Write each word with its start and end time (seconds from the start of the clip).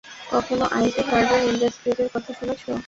কখনও 0.31 0.65
I G 0.71 1.01
Farben 1.09 1.41
ইন্ডাস্ট্রিজের 1.51 2.07
কথা 2.13 2.31
শুনেছ? 2.37 2.61